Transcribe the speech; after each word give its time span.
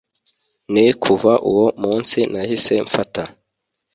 ni 0.73 0.85
kuva 1.03 1.31
uwo 1.51 1.67
munsi 1.81 2.17
nahise 2.31 2.73
mfata 2.87 3.23